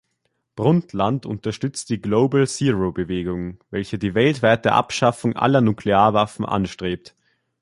Brundtland 0.55 1.27
unterstützt 1.27 1.91
die 1.91 2.01
Global-Zero-Bewegung, 2.01 3.59
welche 3.69 3.99
die 3.99 4.15
weltweite 4.15 4.71
Abschaffung 4.71 5.35
aller 5.35 5.61
Nuklearwaffen 5.61 6.43
anstrebt. 6.43 7.13